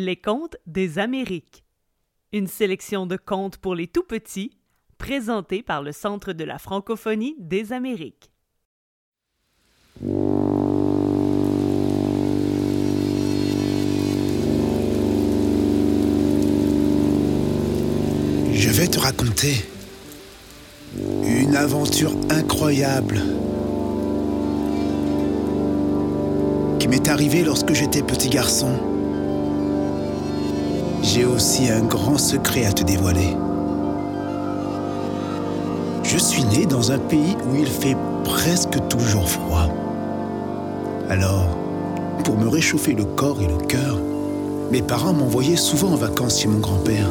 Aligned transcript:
Les 0.00 0.14
contes 0.14 0.56
des 0.64 1.00
Amériques. 1.00 1.64
Une 2.32 2.46
sélection 2.46 3.04
de 3.04 3.16
contes 3.16 3.56
pour 3.56 3.74
les 3.74 3.88
tout 3.88 4.04
petits, 4.04 4.52
présentés 4.96 5.60
par 5.60 5.82
le 5.82 5.90
Centre 5.90 6.32
de 6.32 6.44
la 6.44 6.60
francophonie 6.60 7.34
des 7.40 7.72
Amériques. 7.72 8.30
Je 18.52 18.70
vais 18.70 18.86
te 18.86 19.00
raconter 19.00 19.64
une 21.24 21.56
aventure 21.56 22.12
incroyable 22.30 23.20
qui 26.78 26.86
m'est 26.86 27.08
arrivée 27.08 27.42
lorsque 27.42 27.72
j'étais 27.72 28.04
petit 28.04 28.28
garçon. 28.28 28.87
J'ai 31.02 31.24
aussi 31.24 31.68
un 31.68 31.82
grand 31.82 32.18
secret 32.18 32.66
à 32.66 32.72
te 32.72 32.82
dévoiler. 32.82 33.36
Je 36.02 36.18
suis 36.18 36.44
né 36.44 36.66
dans 36.66 36.90
un 36.92 36.98
pays 36.98 37.36
où 37.50 37.56
il 37.56 37.66
fait 37.66 37.96
presque 38.24 38.78
toujours 38.88 39.28
froid. 39.28 39.68
Alors, 41.08 41.56
pour 42.24 42.36
me 42.36 42.48
réchauffer 42.48 42.92
le 42.92 43.04
corps 43.04 43.40
et 43.40 43.46
le 43.46 43.58
cœur, 43.66 43.98
mes 44.70 44.82
parents 44.82 45.12
m'envoyaient 45.12 45.56
souvent 45.56 45.92
en 45.92 45.96
vacances 45.96 46.40
chez 46.40 46.48
mon 46.48 46.58
grand-père. 46.58 47.08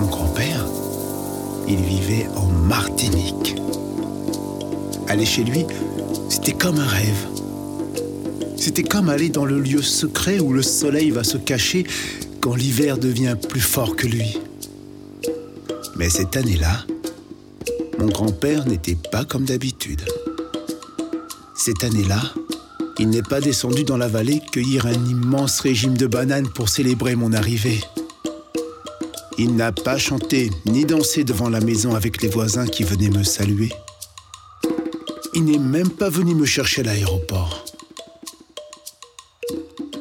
Mon 0.00 0.06
grand-père, 0.06 0.66
il 1.68 1.76
vivait 1.76 2.26
en 2.36 2.46
Martinique. 2.46 3.56
Aller 5.08 5.26
chez 5.26 5.44
lui, 5.44 5.66
c'était 6.28 6.52
comme 6.52 6.78
un 6.78 6.86
rêve. 6.86 7.26
C'était 8.56 8.82
comme 8.82 9.08
aller 9.08 9.28
dans 9.28 9.44
le 9.44 9.60
lieu 9.60 9.82
secret 9.82 10.40
où 10.40 10.52
le 10.52 10.62
soleil 10.62 11.10
va 11.10 11.24
se 11.24 11.36
cacher 11.36 11.84
quand 12.40 12.54
l'hiver 12.54 12.98
devient 12.98 13.36
plus 13.48 13.60
fort 13.60 13.96
que 13.96 14.06
lui. 14.06 14.38
Mais 15.96 16.08
cette 16.08 16.36
année-là, 16.36 16.84
mon 17.98 18.06
grand-père 18.06 18.66
n'était 18.66 18.96
pas 19.10 19.24
comme 19.24 19.44
d'habitude. 19.44 20.02
Cette 21.54 21.84
année-là, 21.84 22.22
il 22.98 23.10
n'est 23.10 23.22
pas 23.22 23.40
descendu 23.40 23.84
dans 23.84 23.98
la 23.98 24.08
vallée 24.08 24.40
cueillir 24.52 24.86
un 24.86 25.04
immense 25.06 25.60
régime 25.60 25.96
de 25.96 26.06
bananes 26.06 26.48
pour 26.48 26.68
célébrer 26.68 27.14
mon 27.16 27.32
arrivée. 27.32 27.80
Il 29.38 29.56
n'a 29.56 29.72
pas 29.72 29.98
chanté 29.98 30.50
ni 30.66 30.84
dansé 30.84 31.24
devant 31.24 31.48
la 31.48 31.60
maison 31.60 31.94
avec 31.94 32.22
les 32.22 32.28
voisins 32.28 32.66
qui 32.66 32.84
venaient 32.84 33.10
me 33.10 33.22
saluer. 33.22 33.70
Il 35.34 35.44
n'est 35.44 35.58
même 35.58 35.90
pas 35.90 36.08
venu 36.08 36.34
me 36.34 36.44
chercher 36.44 36.80
à 36.82 36.84
l'aéroport. 36.84 37.64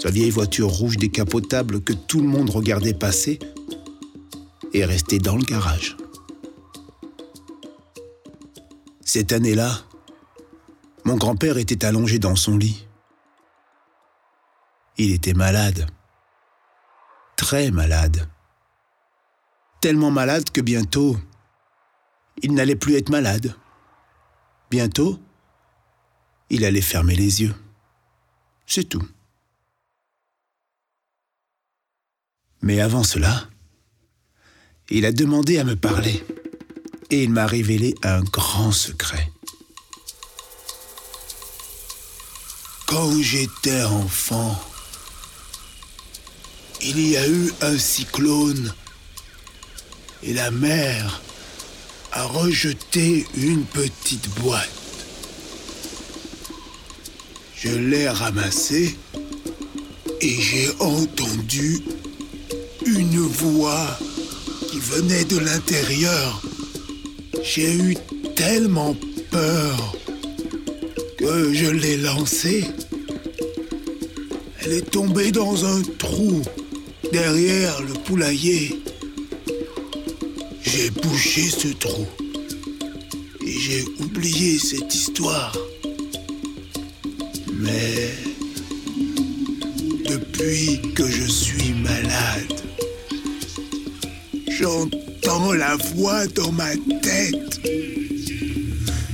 Vieille 0.09 0.31
voiture 0.31 0.69
rouge 0.69 0.97
décapotable 0.97 1.81
que 1.81 1.93
tout 1.93 2.21
le 2.21 2.27
monde 2.27 2.49
regardait 2.49 2.93
passer 2.93 3.39
est 4.73 4.85
restée 4.85 5.19
dans 5.19 5.35
le 5.35 5.43
garage. 5.43 5.97
Cette 9.01 9.31
année-là, 9.31 9.81
mon 11.05 11.15
grand-père 11.15 11.57
était 11.57 11.85
allongé 11.85 12.19
dans 12.19 12.35
son 12.35 12.57
lit. 12.57 12.85
Il 14.97 15.11
était 15.11 15.33
malade. 15.33 15.87
Très 17.35 17.71
malade 17.71 18.27
tellement 19.79 20.11
malade 20.11 20.49
que 20.51 20.61
bientôt, 20.61 21.17
il 22.41 22.53
n'allait 22.53 22.75
plus 22.75 22.95
être 22.95 23.09
malade. 23.09 23.55
Bientôt, 24.69 25.19
il 26.49 26.65
allait 26.65 26.81
fermer 26.81 27.15
les 27.15 27.41
yeux. 27.41 27.55
C'est 28.65 28.83
tout. 28.83 29.07
Mais 32.61 32.81
avant 32.81 33.03
cela, 33.03 33.47
il 34.89 35.05
a 35.05 35.11
demandé 35.11 35.59
à 35.59 35.63
me 35.63 35.75
parler 35.75 36.23
et 37.09 37.23
il 37.23 37.29
m'a 37.31 37.45
révélé 37.45 37.95
un 38.03 38.21
grand 38.21 38.71
secret. 38.71 39.31
Quand 42.85 43.21
j'étais 43.21 43.83
enfant, 43.83 44.59
il 46.81 46.99
y 46.99 47.17
a 47.17 47.27
eu 47.27 47.51
un 47.61 47.77
cyclone 47.77 48.73
et 50.23 50.33
la 50.33 50.51
mère 50.51 51.21
a 52.11 52.23
rejeté 52.23 53.27
une 53.35 53.63
petite 53.63 54.29
boîte. 54.39 54.69
Je 57.55 57.69
l'ai 57.69 58.09
ramassée 58.09 58.97
et 60.21 60.41
j'ai 60.41 60.69
entendu 60.79 61.83
une 62.85 63.19
voix 63.19 63.97
qui 64.69 64.79
venait 64.79 65.25
de 65.25 65.37
l'intérieur. 65.37 66.41
J'ai 67.43 67.73
eu 67.73 67.97
tellement 68.35 68.95
peur 69.31 69.95
que 71.17 71.53
je 71.53 71.67
l'ai 71.67 71.97
lancée. 71.97 72.65
Elle 74.61 74.73
est 74.73 74.89
tombée 74.89 75.31
dans 75.31 75.65
un 75.65 75.81
trou 75.97 76.41
derrière 77.11 77.81
le 77.81 77.93
poulailler. 78.05 78.81
J'ai 80.61 80.89
bouché 80.91 81.49
ce 81.49 81.69
trou. 81.69 82.05
Et 83.45 83.59
j'ai 83.59 83.85
oublié 83.99 84.59
cette 84.59 84.93
histoire. 84.93 85.55
Mais 87.53 88.13
depuis 90.05 90.79
que 90.95 91.09
je 91.09 91.25
suis 91.25 91.73
malade, 91.73 92.68
j'entends 94.59 95.53
la 95.53 95.77
voix 95.93 96.27
dans 96.27 96.51
ma 96.51 96.75
tête. 97.01 97.61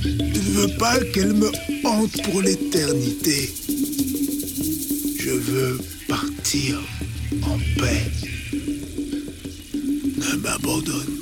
Je 0.02 0.08
ne 0.08 0.50
veux 0.54 0.76
pas 0.76 0.98
qu'elle 1.12 1.34
me 1.34 1.50
hante 1.84 2.22
pour 2.24 2.42
l'éternité. 2.42 3.54
Je 5.18 5.30
veux 5.30 5.80
partir 6.08 6.80
en 7.42 7.58
paix. 7.80 8.02
Ne 10.16 10.36
m'abandonne 10.36 11.16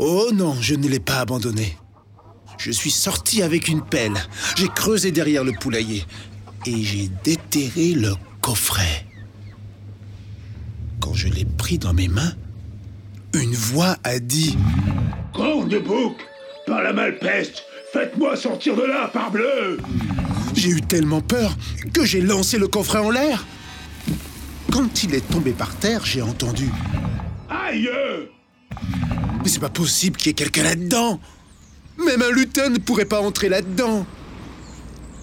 Oh 0.00 0.30
non, 0.32 0.54
je 0.60 0.76
ne 0.76 0.86
l'ai 0.86 1.00
pas 1.00 1.18
abandonné. 1.18 1.76
Je 2.56 2.70
suis 2.70 2.92
sorti 2.92 3.42
avec 3.42 3.66
une 3.66 3.82
pelle. 3.82 4.14
J'ai 4.56 4.68
creusé 4.68 5.10
derrière 5.10 5.42
le 5.42 5.52
poulailler 5.52 6.04
et 6.66 6.84
j'ai 6.84 7.10
déterré 7.24 7.94
le 7.94 8.14
coffret. 8.48 9.04
Quand 11.00 11.12
je 11.12 11.28
l'ai 11.28 11.44
pris 11.44 11.76
dans 11.76 11.92
mes 11.92 12.08
mains, 12.08 12.32
une 13.34 13.52
voix 13.52 13.96
a 14.04 14.18
dit 14.20 14.56
Corps 15.34 15.66
de 15.66 15.78
bouc, 15.78 16.16
par 16.66 16.82
la 16.82 16.94
malpeste, 16.94 17.62
faites-moi 17.92 18.36
sortir 18.36 18.74
de 18.74 18.84
là, 18.84 19.10
parbleu 19.12 19.76
J'ai 20.54 20.70
eu 20.70 20.80
tellement 20.80 21.20
peur 21.20 21.58
que 21.92 22.06
j'ai 22.06 22.22
lancé 22.22 22.56
le 22.56 22.68
coffret 22.68 23.00
en 23.00 23.10
l'air. 23.10 23.44
Quand 24.72 25.02
il 25.02 25.14
est 25.14 25.28
tombé 25.28 25.52
par 25.52 25.76
terre, 25.76 26.06
j'ai 26.06 26.22
entendu 26.22 26.70
Aïe 27.50 27.90
mais 29.42 29.48
c'est 29.48 29.60
pas 29.60 29.68
possible 29.68 30.16
qu'il 30.16 30.28
y 30.28 30.30
ait 30.30 30.34
quelqu'un 30.34 30.62
là-dedans. 30.62 31.20
Même 31.98 32.22
un 32.22 32.32
lutin 32.32 32.70
ne 32.70 32.78
pourrait 32.78 33.04
pas 33.04 33.20
entrer 33.20 33.50
là-dedans. 33.50 34.06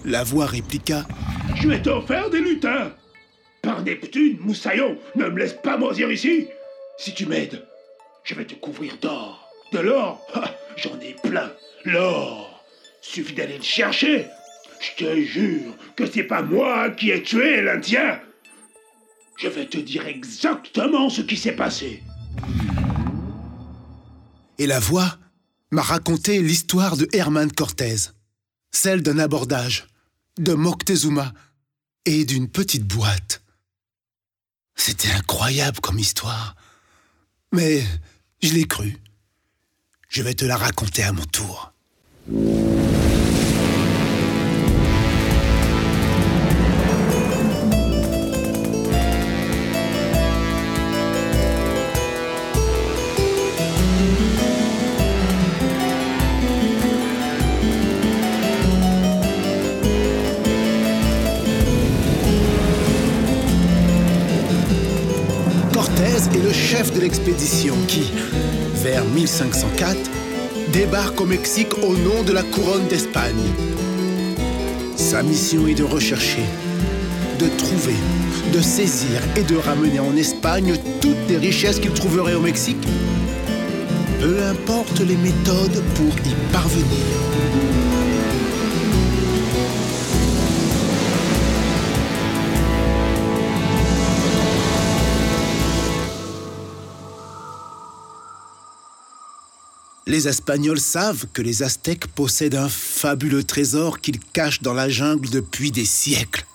La 0.04 0.22
voix 0.22 0.46
répliqua. 0.46 1.04
Je 1.56 1.66
vais 1.66 1.82
t'en 1.82 2.02
faire 2.02 2.30
des 2.30 2.38
lutins. 2.38 2.92
Neptune, 3.82 4.38
moussaillon, 4.40 4.98
ne 5.14 5.28
me 5.28 5.38
laisse 5.38 5.56
pas 5.62 5.76
mentir 5.76 6.10
ici. 6.10 6.48
Si 6.98 7.14
tu 7.14 7.26
m'aides, 7.26 7.66
je 8.24 8.34
vais 8.34 8.44
te 8.44 8.54
couvrir 8.54 8.96
d'or. 9.00 9.42
De 9.72 9.80
l'or 9.80 10.20
J'en 10.76 10.98
ai 11.00 11.16
plein. 11.22 11.52
L'or 11.84 12.64
Suffit 13.00 13.34
d'aller 13.34 13.58
le 13.58 13.62
chercher. 13.62 14.26
Je 14.80 15.04
te 15.04 15.20
jure 15.20 15.74
que 15.96 16.06
c'est 16.06 16.24
pas 16.24 16.42
moi 16.42 16.90
qui 16.90 17.10
ai 17.10 17.22
tué 17.22 17.62
l'Indien. 17.62 18.20
Je 19.38 19.48
vais 19.48 19.66
te 19.66 19.78
dire 19.78 20.06
exactement 20.06 21.08
ce 21.08 21.22
qui 21.22 21.36
s'est 21.36 21.56
passé 21.56 22.02
et 24.58 24.66
la 24.66 24.80
voix 24.80 25.18
m'a 25.70 25.82
raconté 25.82 26.40
l'histoire 26.40 26.96
de 26.96 27.08
Herman 27.12 27.50
Cortez, 27.52 27.96
celle 28.70 29.02
d'un 29.02 29.18
abordage, 29.18 29.86
de 30.38 30.54
Moctezuma 30.54 31.32
et 32.04 32.24
d'une 32.24 32.48
petite 32.48 32.86
boîte. 32.86 33.42
C'était 34.76 35.10
incroyable 35.10 35.80
comme 35.80 35.98
histoire, 35.98 36.54
mais 37.52 37.82
je 38.42 38.52
l'ai 38.52 38.66
cru. 38.66 38.96
Je 40.08 40.22
vais 40.22 40.34
te 40.34 40.44
la 40.44 40.56
raconter 40.56 41.02
à 41.02 41.12
mon 41.12 41.24
tour. 41.24 41.72
1504, 69.26 69.96
débarque 70.72 71.20
au 71.20 71.26
Mexique 71.26 71.76
au 71.82 71.96
nom 71.96 72.22
de 72.24 72.32
la 72.32 72.44
couronne 72.44 72.86
d'Espagne. 72.86 73.34
Sa 74.94 75.24
mission 75.24 75.66
est 75.66 75.74
de 75.74 75.82
rechercher, 75.82 76.44
de 77.40 77.48
trouver, 77.58 77.96
de 78.52 78.60
saisir 78.60 79.20
et 79.36 79.42
de 79.42 79.56
ramener 79.56 79.98
en 79.98 80.16
Espagne 80.16 80.74
toutes 81.00 81.28
les 81.28 81.38
richesses 81.38 81.80
qu'il 81.80 81.92
trouverait 81.92 82.34
au 82.34 82.40
Mexique. 82.40 82.86
Peu 84.20 84.44
importe 84.44 85.00
les 85.00 85.16
méthodes 85.16 85.82
pour 85.96 86.14
y 86.24 86.52
parvenir. 86.52 87.65
Les 100.08 100.28
Espagnols 100.28 100.80
savent 100.80 101.26
que 101.32 101.42
les 101.42 101.64
Aztèques 101.64 102.06
possèdent 102.06 102.54
un 102.54 102.68
fabuleux 102.68 103.42
trésor 103.42 104.00
qu'ils 104.00 104.20
cachent 104.20 104.62
dans 104.62 104.72
la 104.72 104.88
jungle 104.88 105.28
depuis 105.30 105.72
des 105.72 105.84
siècles. 105.84 106.46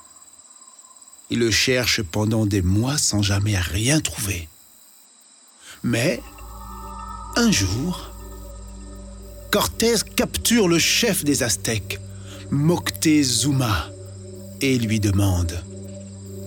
Ils 1.29 1.39
le 1.39 1.51
cherchent 1.51 2.01
pendant 2.01 2.45
des 2.45 2.61
mois 2.61 2.97
sans 2.97 3.21
jamais 3.21 3.57
rien 3.57 3.99
trouver. 3.99 4.47
Mais, 5.83 6.21
un 7.35 7.51
jour, 7.51 8.09
Cortés 9.51 9.95
capture 10.15 10.69
le 10.69 10.79
chef 10.79 11.25
des 11.25 11.43
Aztèques, 11.43 11.99
Moctezuma, 12.51 13.89
et 14.61 14.77
lui 14.77 15.01
demande 15.01 15.61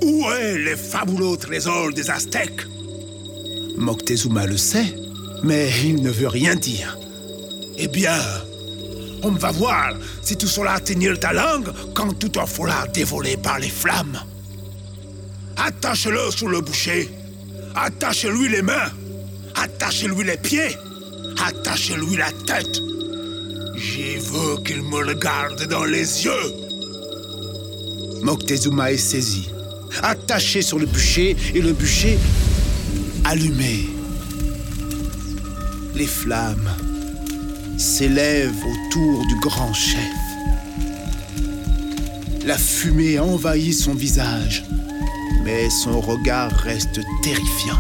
Où 0.03 0.25
est 0.31 0.57
les 0.57 0.77
fabuleux 0.77 1.37
trésors 1.37 1.93
des 1.93 2.09
Aztèques? 2.09 2.67
Moctezuma 3.77 4.47
le 4.47 4.57
sait 4.57 5.04
mais 5.45 5.71
il 5.85 6.03
ne 6.03 6.11
veut 6.11 6.29
rien 6.29 6.57
dire. 6.57 6.97
Eh 7.77 7.87
bien, 7.89 8.19
on 9.23 9.33
va 9.33 9.53
voir 9.53 9.93
si 10.23 10.37
tu 10.37 10.47
sauras 10.47 10.81
tenir 10.81 11.21
ta 11.21 11.33
langue 11.33 11.71
quand 11.95 12.19
tout 12.19 12.39
en 12.39 12.47
foulard 12.47 12.89
dévolé 12.89 13.37
par 13.37 13.59
les 13.59 13.69
flammes. 13.69 14.19
Attache-le 15.57 16.31
sous 16.31 16.49
le 16.49 16.61
boucher. 16.61 17.11
Attache-lui 17.75 18.49
les 18.49 18.63
mains. 18.63 18.91
Attache-lui 19.55 20.25
les 20.25 20.39
pieds. 20.39 20.77
Attache-lui 21.47 22.17
la 22.17 22.31
tête. 22.47 22.81
J'y 23.77 24.17
veux 24.17 24.63
qu'il 24.65 24.83
me 24.83 25.07
regarde 25.07 25.67
dans 25.69 25.85
les 25.85 26.25
yeux. 26.25 26.53
Moctezuma 28.23 28.93
est 28.93 28.97
saisi, 28.97 29.51
attaché 30.03 30.63
sur 30.63 30.79
le 30.79 30.87
bûcher 30.87 31.37
et 31.55 31.61
le 31.61 31.73
bûcher 31.73 32.19
allumé 33.25 33.94
les 35.95 36.07
flammes 36.07 36.71
s'élèvent 37.79 38.65
autour 38.65 39.27
du 39.27 39.37
grand 39.37 39.73
chef. 39.73 40.01
La 42.47 42.59
fumée 42.59 43.19
envahit 43.19 43.75
son 43.75 43.95
visage, 43.95 44.65
mais 45.45 45.71
son 45.71 46.01
regard 46.01 46.51
reste 46.51 47.01
terrifiant. 47.23 47.79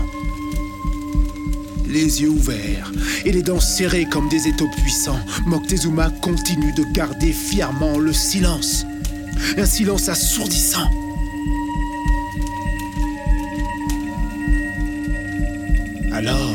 Les 1.89 2.23
yeux 2.23 2.31
ouverts 2.31 2.91
et 3.25 3.33
les 3.33 3.43
dents 3.43 3.61
serrées 3.61 4.07
comme 4.07 4.29
des 4.29 4.49
étaux 4.49 4.71
puissants, 4.83 5.21
Moctezuma 5.47 6.11
continue 6.23 6.73
de 6.73 6.85
garder 6.93 7.33
fièrement 7.33 7.99
le 7.99 8.13
silence. 8.13 8.87
Un 9.57 9.67
silence 9.67 10.09
assourdissant. 10.09 10.91
Alors, 16.13 16.54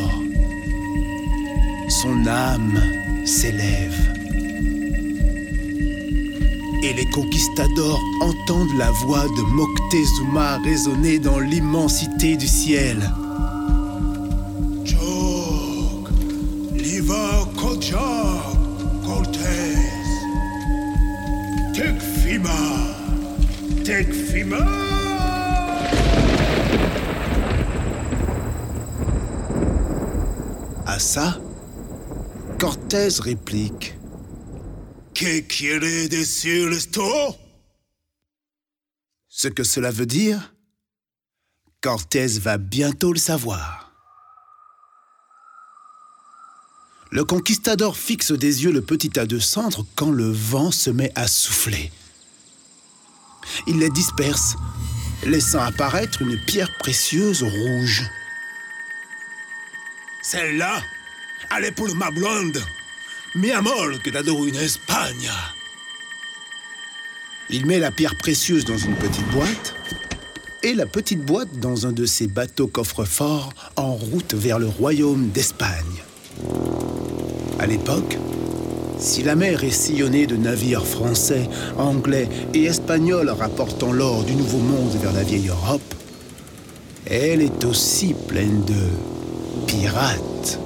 son 2.01 2.25
âme 2.27 2.79
s'élève. 3.25 3.99
Et 6.81 6.93
les 6.93 7.09
conquistadors 7.09 7.99
entendent 8.21 8.77
la 8.77 8.89
voix 8.91 9.23
de 9.23 9.41
Moctezuma 9.53 10.59
résonner 10.59 11.19
dans 11.19 11.39
l'immensité 11.39 12.37
du 12.37 12.47
ciel. 12.47 12.97
À 30.85 30.97
ça, 30.97 31.37
Cortés 32.59 33.21
réplique. 33.21 33.97
Que 35.13 35.39
quiere 35.47 36.09
decir 36.09 36.69
esto? 36.73 37.37
Ce 39.29 39.47
que 39.47 39.63
cela 39.63 39.91
veut 39.91 40.05
dire, 40.05 40.53
Cortés 41.79 42.37
va 42.37 42.57
bientôt 42.57 43.13
le 43.13 43.19
savoir. 43.19 43.93
Le 47.11 47.23
conquistador 47.23 47.95
fixe 47.95 48.33
des 48.33 48.65
yeux 48.65 48.73
le 48.73 48.81
petit 48.81 49.09
tas 49.09 49.25
de 49.25 49.39
cendres 49.39 49.85
quand 49.95 50.11
le 50.11 50.29
vent 50.29 50.71
se 50.71 50.89
met 50.89 51.13
à 51.15 51.29
souffler. 51.29 51.93
Il 53.67 53.79
les 53.79 53.89
disperse, 53.89 54.57
laissant 55.25 55.61
apparaître 55.61 56.21
une 56.21 56.37
pierre 56.37 56.77
précieuse 56.79 57.41
rouge. 57.41 58.03
Celle-là, 60.23 60.83
est 61.63 61.71
pour 61.71 61.93
ma 61.95 62.11
blonde, 62.11 62.61
mi 63.35 63.51
amor 63.51 64.01
que 64.03 64.09
t'adore 64.09 64.45
une 64.45 64.55
Espagne. 64.55 65.29
Il 67.49 67.65
met 67.65 67.79
la 67.79 67.91
pierre 67.91 68.15
précieuse 68.15 68.65
dans 68.65 68.77
une 68.77 68.95
petite 68.95 69.27
boîte 69.31 69.75
et 70.63 70.73
la 70.73 70.85
petite 70.85 71.21
boîte 71.21 71.59
dans 71.59 71.87
un 71.87 71.91
de 71.91 72.05
ses 72.05 72.27
bateaux 72.27 72.67
coffres-forts 72.67 73.53
en 73.75 73.93
route 73.93 74.33
vers 74.33 74.59
le 74.59 74.67
royaume 74.67 75.29
d'Espagne. 75.29 76.03
À 77.59 77.65
l'époque, 77.65 78.17
si 78.99 79.23
la 79.23 79.35
mer 79.35 79.63
est 79.63 79.71
sillonnée 79.71 80.27
de 80.27 80.35
navires 80.35 80.85
français, 80.85 81.49
anglais 81.77 82.27
et 82.53 82.65
espagnols 82.65 83.29
rapportant 83.29 83.91
l'or 83.91 84.23
du 84.23 84.35
Nouveau 84.35 84.59
Monde 84.59 84.95
vers 85.01 85.13
la 85.13 85.23
vieille 85.23 85.47
Europe, 85.47 85.93
elle 87.05 87.41
est 87.41 87.65
aussi 87.65 88.13
pleine 88.27 88.63
de 88.65 89.65
pirates. 89.65 90.59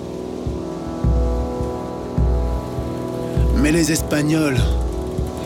Mais 3.64 3.72
les 3.72 3.94
Espagnols, 3.94 4.60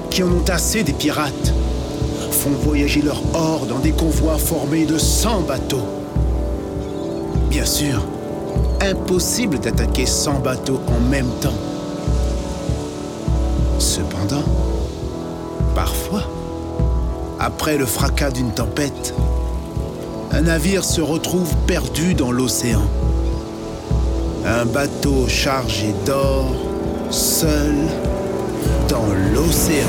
qui 0.09 0.23
en 0.23 0.29
ont 0.29 0.49
assez 0.49 0.81
des 0.81 0.91
pirates, 0.91 1.53
font 2.31 2.49
voyager 2.49 3.03
leur 3.03 3.21
or 3.35 3.67
dans 3.67 3.77
des 3.77 3.91
convois 3.91 4.39
formés 4.39 4.87
de 4.87 4.97
100 4.97 5.41
bateaux. 5.41 5.85
Bien 7.51 7.63
sûr, 7.63 8.03
impossible 8.81 9.59
d'attaquer 9.59 10.07
100 10.07 10.39
bateaux 10.39 10.81
en 10.87 10.99
même 10.99 11.29
temps. 11.41 11.53
Cependant, 13.77 14.45
parfois, 15.75 16.23
après 17.39 17.77
le 17.77 17.85
fracas 17.85 18.31
d'une 18.31 18.49
tempête, 18.49 19.13
un 20.31 20.41
navire 20.41 20.83
se 20.83 21.01
retrouve 21.01 21.55
perdu 21.67 22.15
dans 22.15 22.31
l'océan. 22.31 22.87
Un 24.43 24.65
bateau 24.65 25.27
chargé 25.27 25.93
d'or, 26.03 26.55
seul, 27.11 27.75
dans 28.89 29.07
l'océan. 29.33 29.87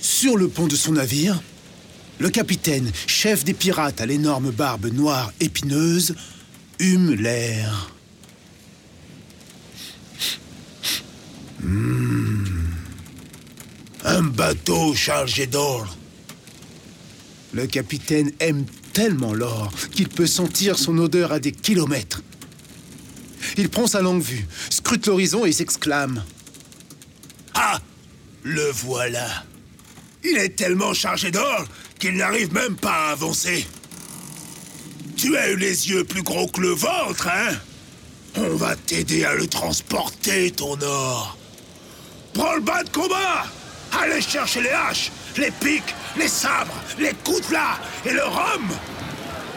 Sur 0.00 0.36
le 0.36 0.48
pont 0.48 0.66
de 0.66 0.76
son 0.76 0.92
navire, 0.92 1.40
le 2.18 2.30
capitaine, 2.30 2.90
chef 3.06 3.44
des 3.44 3.54
pirates 3.54 4.00
à 4.00 4.06
l'énorme 4.06 4.50
barbe 4.50 4.86
noire 4.86 5.32
épineuse, 5.40 6.14
hume 6.78 7.14
l'air. 7.14 7.90
Hmm. 11.62 12.44
Un 14.04 14.22
bateau 14.22 14.94
chargé 14.94 15.46
d'or. 15.46 15.96
Le 17.56 17.66
capitaine 17.66 18.32
aime 18.40 18.66
tellement 18.92 19.32
l'or 19.32 19.72
qu'il 19.90 20.10
peut 20.10 20.26
sentir 20.26 20.78
son 20.78 20.98
odeur 20.98 21.32
à 21.32 21.40
des 21.40 21.52
kilomètres. 21.52 22.20
Il 23.56 23.70
prend 23.70 23.86
sa 23.86 24.02
longue 24.02 24.20
vue, 24.20 24.46
scrute 24.68 25.06
l'horizon 25.06 25.46
et 25.46 25.52
s'exclame. 25.52 26.22
Ah 27.54 27.80
Le 28.42 28.70
voilà 28.72 29.26
Il 30.22 30.36
est 30.36 30.54
tellement 30.54 30.92
chargé 30.92 31.30
d'or 31.30 31.64
qu'il 31.98 32.18
n'arrive 32.18 32.52
même 32.52 32.76
pas 32.76 33.08
à 33.08 33.12
avancer. 33.12 33.66
Tu 35.16 35.34
as 35.38 35.50
eu 35.50 35.56
les 35.56 35.88
yeux 35.88 36.04
plus 36.04 36.22
gros 36.22 36.48
que 36.48 36.60
le 36.60 36.74
ventre, 36.74 37.26
hein? 37.26 37.54
On 38.36 38.54
va 38.56 38.76
t'aider 38.76 39.24
à 39.24 39.34
le 39.34 39.46
transporter, 39.46 40.50
ton 40.50 40.78
or. 40.82 41.38
Prends 42.34 42.56
le 42.56 42.60
bas 42.60 42.84
de 42.84 42.90
combat 42.90 43.46
Allez 43.98 44.20
chercher 44.20 44.60
les 44.60 44.68
haches, 44.68 45.10
les 45.38 45.50
pics, 45.50 45.94
les 46.18 46.28
sabres, 46.28 46.74
les 46.98 47.12
coutelas 47.24 47.78
et 48.04 48.12
le 48.12 48.24
rhum 48.24 48.68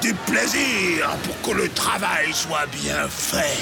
Du 0.02 0.14
plaisir 0.14 1.10
pour 1.24 1.42
que 1.42 1.62
le 1.62 1.70
travail 1.70 2.34
soit 2.34 2.68
bien 2.72 3.08
fait. 3.10 3.58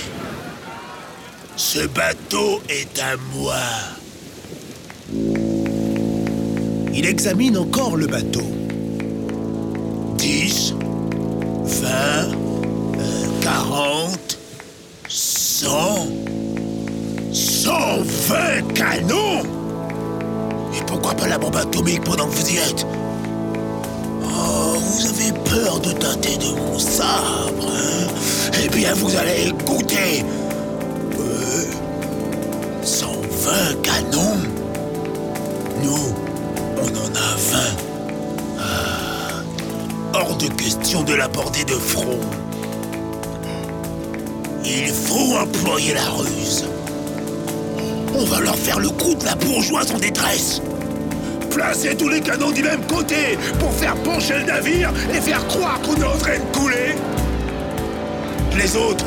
Ce 1.55 1.87
bateau 1.87 2.61
est 2.69 2.99
à 2.99 3.17
moi. 3.33 3.55
Il 6.93 7.05
examine 7.05 7.57
encore 7.57 7.95
le 7.95 8.07
bateau. 8.07 8.45
10, 10.17 10.73
20, 11.63 12.31
40, 13.41 14.39
100, 15.07 16.07
120 17.33 18.73
canons 18.73 19.56
Et 20.77 20.81
pourquoi 20.85 21.13
pas 21.13 21.27
la 21.27 21.37
bombe 21.37 21.55
atomique 21.55 22.03
pendant 22.03 22.27
que 22.27 22.35
vous 22.35 22.49
y 22.49 22.57
êtes 22.57 22.85
Oh, 24.23 24.77
vous 24.79 25.05
avez 25.07 25.31
peur 25.49 25.79
de 25.79 25.91
tâter 25.93 26.37
de 26.37 26.55
mon 26.55 26.77
sabre 26.77 27.67
hein 27.67 28.07
Eh 28.63 28.69
bien, 28.69 28.93
vous 28.93 29.15
allez 29.15 29.51
goûter 29.65 30.23
120 32.83 33.81
canons 33.81 34.37
Nous, 35.83 36.15
on 36.77 36.87
en 36.87 37.15
a 37.15 37.35
20. 37.37 37.57
Ah, 38.59 39.43
hors 40.13 40.37
de 40.37 40.47
question 40.47 41.03
de 41.03 41.13
l'aborder 41.13 41.63
de 41.63 41.73
front. 41.73 42.19
Il 44.63 44.87
faut 44.87 45.37
employer 45.37 45.93
la 45.93 46.09
ruse. 46.09 46.65
On 48.15 48.25
va 48.25 48.39
leur 48.39 48.55
faire 48.55 48.79
le 48.79 48.89
coup 48.89 49.15
de 49.15 49.25
la 49.25 49.35
bourgeoise 49.35 49.91
en 49.91 49.97
détresse. 49.97 50.61
Placez 51.57 51.95
tous 51.95 52.07
les 52.07 52.21
canons 52.21 52.51
du 52.51 52.61
même 52.61 52.85
côté 52.85 53.35
pour 53.59 53.73
faire 53.73 53.95
pencher 54.03 54.35
le 54.37 54.43
navire 54.43 54.93
et 55.11 55.19
faire 55.19 55.43
croire 55.47 55.81
qu'on 55.81 55.95
est 55.95 56.05
en 56.05 56.15
train 56.15 56.37
de 56.37 56.55
couler. 56.55 56.93
Les 58.55 58.75
autres, 58.77 59.05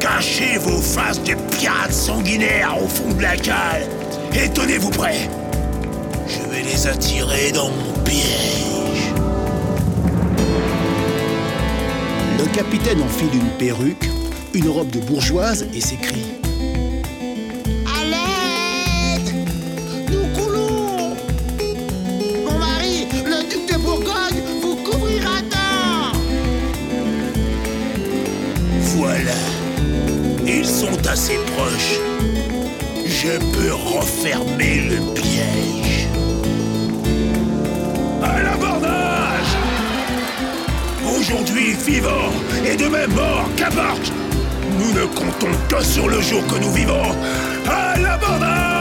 cachez 0.00 0.56
vos 0.56 0.80
faces 0.80 1.22
de 1.22 1.34
pirates 1.54 1.92
sanguinaires 1.92 2.82
au 2.82 2.88
fond 2.88 3.12
de 3.12 3.20
la 3.20 3.36
cale 3.36 3.86
et 4.32 4.48
tenez-vous 4.48 4.88
prêts. 4.88 5.28
Je 6.26 6.50
vais 6.50 6.62
les 6.62 6.86
attirer 6.86 7.52
dans 7.52 7.68
mon 7.68 7.92
piège. 8.04 9.12
Le 12.38 12.56
capitaine 12.56 13.02
enfile 13.02 13.34
une 13.34 13.50
perruque, 13.58 14.08
une 14.54 14.70
robe 14.70 14.88
de 14.88 15.00
bourgeoise 15.00 15.66
et 15.74 15.82
s'écrie 15.82 16.33
assez 31.14 31.38
proches. 31.54 32.00
Je 33.06 33.38
peux 33.54 33.72
refermer 33.72 34.80
le 34.90 34.98
piège. 35.14 36.08
À 38.20 38.42
l'abordage 38.42 39.52
Aujourd'hui 41.16 41.74
vivant 41.74 42.32
et 42.66 42.76
demain 42.76 43.06
mort, 43.06 43.48
qu'importe 43.56 44.12
Nous 44.80 44.92
ne 44.92 45.06
comptons 45.06 45.56
que 45.68 45.84
sur 45.84 46.08
le 46.08 46.20
jour 46.20 46.44
que 46.48 46.58
nous 46.58 46.72
vivons. 46.72 47.12
À 47.68 47.96
l'abordage 47.96 48.73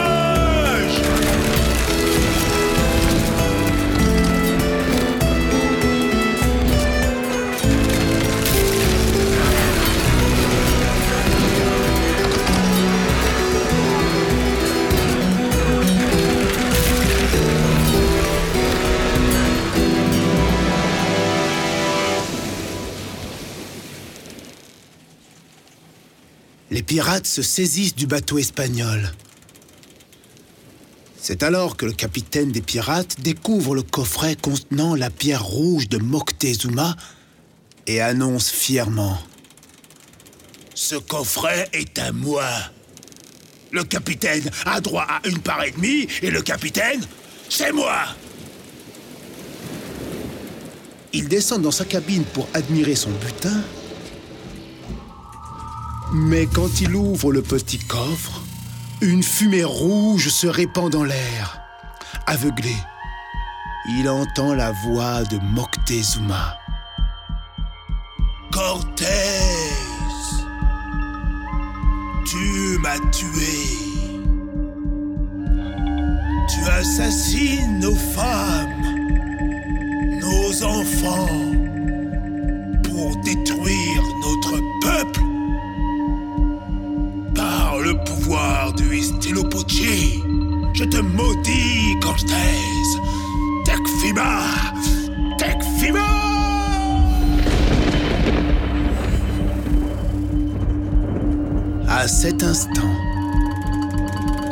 pirates 26.93 27.25
se 27.25 27.41
saisissent 27.41 27.95
du 27.95 28.05
bateau 28.05 28.37
espagnol. 28.37 29.11
C'est 31.19 31.41
alors 31.41 31.75
que 31.75 31.87
le 31.87 31.91
capitaine 31.91 32.51
des 32.51 32.61
pirates 32.61 33.19
découvre 33.19 33.73
le 33.73 33.81
coffret 33.81 34.35
contenant 34.35 34.93
la 34.93 35.09
pierre 35.09 35.43
rouge 35.43 35.89
de 35.89 35.97
Moctezuma 35.97 36.95
et 37.87 37.99
annonce 37.99 38.51
fièrement 38.51 39.17
Ce 40.75 40.93
coffret 40.93 41.67
est 41.73 41.97
à 41.97 42.11
moi. 42.11 42.45
Le 43.71 43.83
capitaine 43.83 44.47
a 44.67 44.79
droit 44.79 45.07
à 45.09 45.27
une 45.27 45.39
part 45.39 45.63
et 45.63 45.71
demie 45.71 46.07
et 46.21 46.29
le 46.29 46.43
capitaine, 46.43 47.01
c'est 47.49 47.71
moi. 47.71 48.03
Il 51.11 51.27
descend 51.27 51.63
dans 51.63 51.71
sa 51.71 51.85
cabine 51.85 52.23
pour 52.23 52.47
admirer 52.53 52.93
son 52.93 53.09
butin. 53.09 53.63
Mais 56.15 56.45
quand 56.45 56.79
il 56.79 56.95
ouvre 56.95 57.31
le 57.31 57.41
petit 57.41 57.79
coffre, 57.79 58.43
une 59.01 59.23
fumée 59.23 59.63
rouge 59.63 60.29
se 60.29 60.45
répand 60.45 60.91
dans 60.91 61.03
l'air. 61.03 61.59
Aveuglé, 62.27 62.75
il 63.97 64.07
entend 64.07 64.53
la 64.53 64.71
voix 64.71 65.23
de 65.23 65.39
Moctezuma. 65.39 66.59
Cortés, 68.51 69.07
tu 72.27 72.77
m'as 72.77 72.99
tué. 73.11 73.83
Tu 76.47 76.69
assassines 76.69 77.79
nos 77.79 77.95
femmes, 77.95 78.83
nos 80.21 80.63
enfants, 80.63 81.27
je 90.73 90.83
te 90.85 90.97
maudis, 90.97 91.99
Cortez. 92.01 92.33
Tekfima 93.65 94.41
Tekfima 95.37 95.99
À 101.87 102.07
cet 102.07 102.43
instant, 102.43 102.81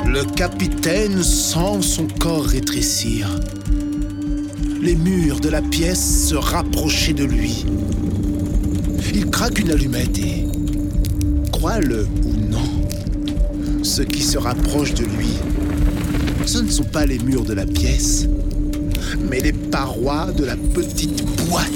le 0.06 0.24
capitaine 0.36 1.24
sent 1.24 1.82
son 1.82 2.08
corps 2.20 2.46
rétrécir. 2.46 3.28
Les 4.82 4.96
murs 4.96 5.40
de 5.40 5.50
la 5.50 5.62
pièce 5.62 6.28
se 6.30 6.36
rapprochaient 6.36 7.14
de 7.14 7.26
lui. 7.26 7.66
Il 9.14 9.30
craque 9.30 9.60
une 9.60 9.72
allumette 9.72 10.18
et, 10.20 10.46
crois-le 11.52 12.08
ou 12.26 12.30
non, 12.30 12.31
ce 13.84 14.02
qui 14.02 14.22
se 14.22 14.38
rapproche 14.38 14.94
de 14.94 15.06
lui, 15.06 15.34
ce 16.46 16.60
ne 16.60 16.70
sont 16.70 16.84
pas 16.84 17.06
les 17.06 17.20
murs 17.20 17.44
de 17.44 17.54
la 17.54 17.66
pièce, 17.66 18.28
mais 19.30 19.40
les 19.40 19.54
parois 19.54 20.32
de 20.32 20.46
la 20.46 20.56
petite 20.56 21.24
boîte. 21.48 21.72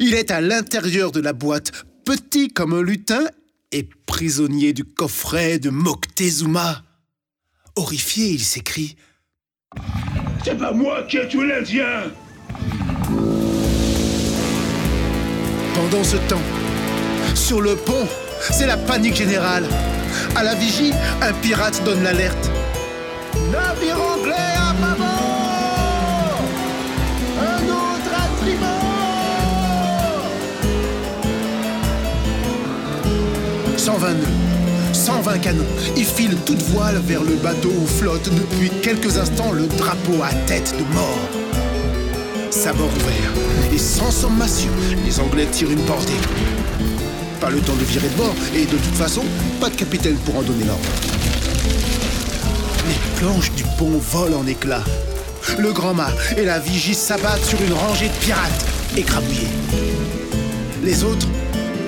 Il 0.00 0.14
est 0.14 0.30
à 0.30 0.40
l'intérieur 0.40 1.12
de 1.12 1.20
la 1.20 1.32
boîte, 1.32 1.72
petit 2.04 2.48
comme 2.48 2.72
un 2.72 2.82
lutin 2.82 3.24
et 3.72 3.88
prisonnier 4.06 4.72
du 4.72 4.84
coffret 4.84 5.58
de 5.58 5.70
Moctezuma. 5.70 6.82
Horrifié, 7.76 8.30
il 8.30 8.44
s'écrie 8.44 8.96
C'est 10.44 10.58
pas 10.58 10.72
moi 10.72 11.02
qui 11.04 11.16
ai 11.18 11.28
tué 11.28 11.46
l'Indien 11.46 12.10
Pendant 15.74 16.04
ce 16.04 16.16
temps, 16.28 16.42
sur 17.48 17.62
le 17.62 17.76
pont, 17.76 18.06
c'est 18.50 18.66
la 18.66 18.76
panique 18.76 19.14
générale. 19.14 19.64
À 20.36 20.42
la 20.42 20.54
vigie, 20.54 20.92
un 21.22 21.32
pirate 21.32 21.82
donne 21.82 22.02
l'alerte. 22.02 22.50
Navire 23.50 23.96
anglais 23.96 24.34
à 24.54 24.74
bâbord 24.74 26.42
Un 27.40 27.62
autre 27.68 28.12
à 28.14 28.28
tribord 28.42 28.68
120 33.78 34.12
nœuds, 34.12 34.92
120 34.92 35.38
canons. 35.38 35.64
Ils 35.96 36.04
filent 36.04 36.36
toute 36.44 36.60
voile 36.64 37.00
vers 37.06 37.22
le 37.22 37.36
bateau 37.36 37.70
où 37.70 37.86
flotte 37.86 38.28
depuis 38.28 38.68
quelques 38.82 39.16
instants 39.16 39.52
le 39.52 39.68
drapeau 39.68 40.22
à 40.22 40.34
tête 40.46 40.74
de 40.76 40.84
mort. 40.94 41.18
Sabord 42.50 42.90
ouvert 42.94 43.32
et 43.72 43.78
sans 43.78 44.10
sommation, 44.10 44.70
les 45.06 45.18
Anglais 45.18 45.46
tirent 45.50 45.70
une 45.70 45.86
bordée. 45.86 46.12
Pas 47.40 47.50
le 47.50 47.60
temps 47.60 47.76
de 47.76 47.84
virer 47.84 48.08
de 48.08 48.16
bord, 48.16 48.34
et 48.54 48.64
de 48.64 48.76
toute 48.76 48.96
façon, 48.96 49.22
pas 49.60 49.70
de 49.70 49.76
capitaine 49.76 50.16
pour 50.24 50.36
en 50.36 50.42
donner 50.42 50.64
l'ordre. 50.64 50.82
Les 52.88 53.20
planches 53.20 53.52
du 53.52 53.62
pont 53.78 53.96
volent 53.98 54.38
en 54.40 54.46
éclats. 54.46 54.84
Le 55.56 55.72
grand 55.72 55.94
mât 55.94 56.12
et 56.36 56.44
la 56.44 56.58
vigie 56.58 56.94
s'abattent 56.94 57.44
sur 57.44 57.62
une 57.62 57.72
rangée 57.72 58.08
de 58.08 58.14
pirates 58.24 58.66
écrabouillés. 58.96 59.48
Les 60.82 61.04
autres 61.04 61.28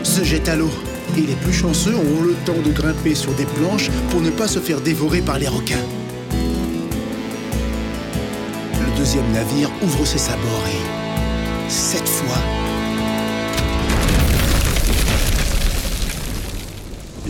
se 0.05 0.23
jettent 0.23 0.49
à 0.49 0.57
l'eau, 0.57 0.71
et 1.17 1.23
les 1.23 1.35
plus 1.35 1.53
chanceux 1.53 1.97
ont 1.97 2.23
le 2.23 2.35
temps 2.45 2.61
de 2.65 2.71
grimper 2.71 3.17
sur 3.17 3.33
des 3.33 3.45
planches 3.45 3.91
pour 4.11 4.21
ne 4.21 4.31
pas 4.31 4.47
se 4.47 4.61
faire 4.61 4.81
dévorer 4.81 5.21
par 5.21 5.39
les 5.39 5.49
requins. 5.49 5.85
Le 8.73 8.97
deuxième 8.97 9.31
navire 9.33 9.71
ouvre 9.83 10.05
ses 10.05 10.19
sabords 10.19 10.67
et, 10.69 11.71
cette 11.71 12.09
fois, 12.09 12.39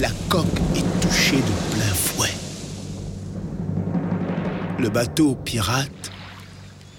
la 0.00 0.08
coque 0.30 0.46
est 0.76 1.00
touchée 1.02 1.36
de 1.36 1.74
plein 1.74 1.94
fouet. 1.94 2.32
Le 4.78 4.88
bateau 4.88 5.34
pirate 5.34 6.10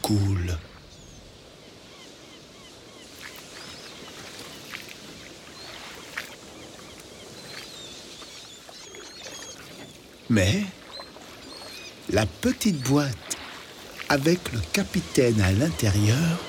coule. 0.04 0.56
Mais 10.30 10.64
la 12.12 12.26
petite 12.28 12.82
boîte 12.84 13.38
avec 14.10 14.52
le 14.54 14.60
capitaine 14.74 15.42
à 15.42 15.52
l'intérieur 15.52 16.40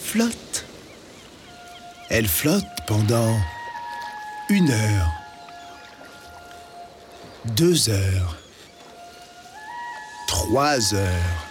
flotte. 0.00 0.66
Elle 2.10 2.28
flotte 2.28 2.64
pendant 2.88 3.36
une 4.50 4.70
heure, 4.70 5.21
deux 7.44 7.88
heures, 7.88 8.36
trois 10.28 10.94
heures. 10.94 11.46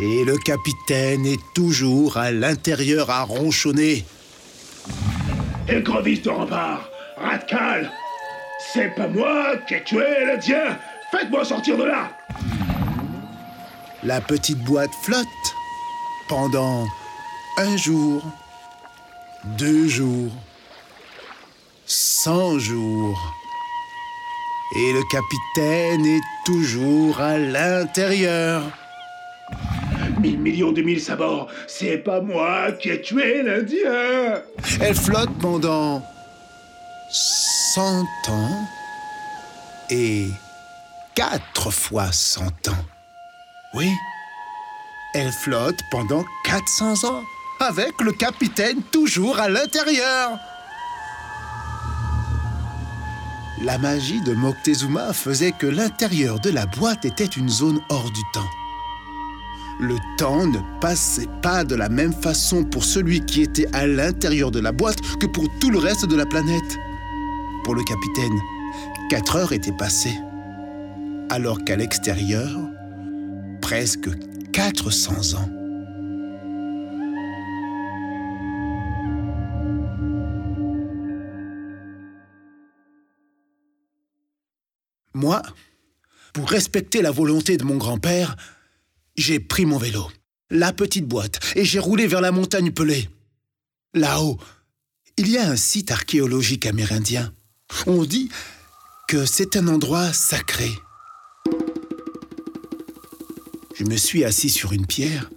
Et 0.00 0.24
le 0.24 0.38
capitaine 0.38 1.26
est 1.26 1.40
toujours 1.54 2.16
à 2.16 2.30
l'intérieur 2.30 3.10
à 3.10 3.22
ronchonner. 3.24 4.04
Écrevisse 5.68 6.22
de 6.22 6.30
rempart, 6.30 6.88
Ratcal 7.16 7.92
C'est 8.72 8.94
pas 8.94 9.06
moi 9.06 9.56
qui 9.68 9.74
ai 9.74 9.84
tué 9.84 10.24
l'Indien 10.26 10.78
Faites-moi 11.10 11.44
sortir 11.44 11.76
de 11.76 11.84
là 11.84 12.10
La 14.02 14.20
petite 14.20 14.58
boîte 14.64 14.94
flotte 15.02 15.26
pendant 16.28 16.86
un 17.58 17.76
jour, 17.76 18.22
deux 19.58 19.86
jours, 19.86 20.32
cent 21.84 22.58
jours. 22.58 23.41
Et 24.74 24.92
le 24.92 25.02
capitaine 25.10 26.06
est 26.06 26.22
toujours 26.46 27.20
à 27.20 27.38
l'intérieur. 27.38 28.62
Mille 30.20 30.38
millions 30.38 30.72
de 30.72 30.82
mille 30.82 31.00
sabords, 31.00 31.48
c'est 31.66 31.98
pas 31.98 32.20
moi 32.20 32.72
qui 32.72 32.90
ai 32.90 33.00
tué 33.02 33.42
l'Indien 33.42 34.42
Elle 34.80 34.94
flotte 34.94 35.36
pendant 35.40 36.02
cent 37.10 38.06
ans 38.28 38.66
et 39.90 40.26
quatre 41.14 41.70
fois 41.70 42.10
cent 42.12 42.68
ans. 42.68 42.84
Oui, 43.74 43.90
elle 45.14 45.32
flotte 45.32 45.78
pendant 45.90 46.24
400 46.44 47.04
ans 47.04 47.22
avec 47.60 48.00
le 48.00 48.12
capitaine 48.12 48.82
toujours 48.90 49.38
à 49.38 49.48
l'intérieur. 49.48 50.38
La 53.64 53.78
magie 53.78 54.20
de 54.20 54.32
Moctezuma 54.32 55.12
faisait 55.12 55.52
que 55.52 55.68
l'intérieur 55.68 56.40
de 56.40 56.50
la 56.50 56.66
boîte 56.66 57.04
était 57.04 57.24
une 57.24 57.48
zone 57.48 57.80
hors 57.90 58.10
du 58.10 58.20
temps. 58.32 58.50
Le 59.78 59.94
temps 60.18 60.46
ne 60.46 60.58
passait 60.80 61.28
pas 61.42 61.62
de 61.62 61.76
la 61.76 61.88
même 61.88 62.12
façon 62.12 62.64
pour 62.64 62.84
celui 62.84 63.24
qui 63.24 63.42
était 63.42 63.68
à 63.72 63.86
l'intérieur 63.86 64.50
de 64.50 64.58
la 64.58 64.72
boîte 64.72 65.00
que 65.20 65.26
pour 65.26 65.46
tout 65.60 65.70
le 65.70 65.78
reste 65.78 66.06
de 66.06 66.16
la 66.16 66.26
planète. 66.26 66.76
Pour 67.62 67.76
le 67.76 67.84
capitaine, 67.84 68.40
4 69.10 69.36
heures 69.36 69.52
étaient 69.52 69.70
passées, 69.70 70.18
alors 71.30 71.62
qu'à 71.64 71.76
l'extérieur, 71.76 72.50
presque 73.60 74.08
400 74.52 75.38
ans. 75.38 75.61
Moi, 85.22 85.40
pour 86.32 86.50
respecter 86.50 87.00
la 87.00 87.12
volonté 87.12 87.56
de 87.56 87.62
mon 87.62 87.76
grand-père, 87.76 88.36
j'ai 89.16 89.38
pris 89.38 89.66
mon 89.66 89.78
vélo, 89.78 90.10
la 90.50 90.72
petite 90.72 91.06
boîte, 91.06 91.38
et 91.54 91.64
j'ai 91.64 91.78
roulé 91.78 92.08
vers 92.08 92.20
la 92.20 92.32
montagne 92.32 92.72
Pelée. 92.72 93.08
Là-haut, 93.94 94.36
il 95.16 95.30
y 95.30 95.38
a 95.38 95.48
un 95.48 95.54
site 95.54 95.92
archéologique 95.92 96.66
amérindien. 96.66 97.32
On 97.86 98.04
dit 98.04 98.30
que 99.06 99.24
c'est 99.24 99.56
un 99.56 99.68
endroit 99.68 100.12
sacré. 100.12 100.72
Je 103.76 103.84
me 103.84 103.96
suis 103.96 104.24
assis 104.24 104.50
sur 104.50 104.72
une 104.72 104.86
pierre, 104.88 105.30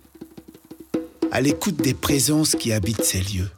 à 1.31 1.41
l'écoute 1.41 1.77
des 1.77 1.93
présences 1.93 2.55
qui 2.55 2.73
habitent 2.73 3.03
ces 3.03 3.21
lieux. 3.21 3.51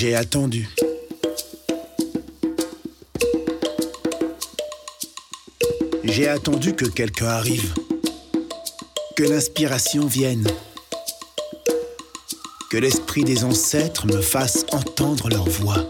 J'ai 0.00 0.14
attendu. 0.14 0.68
J'ai 6.04 6.28
attendu 6.28 6.76
que 6.76 6.84
quelqu'un 6.84 7.26
arrive, 7.26 7.74
que 9.16 9.24
l'inspiration 9.24 10.06
vienne, 10.06 10.46
que 12.70 12.76
l'esprit 12.76 13.24
des 13.24 13.42
ancêtres 13.42 14.06
me 14.06 14.20
fasse 14.20 14.66
entendre 14.70 15.30
leur 15.30 15.48
voix. 15.48 15.84